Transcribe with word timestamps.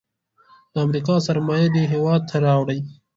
د 0.73 0.75
امریکا 0.85 1.15
سرمایه 1.27 1.67
دې 1.75 1.83
هیواد 1.93 2.21
ته 2.29 2.35
راوړي. 2.45 2.79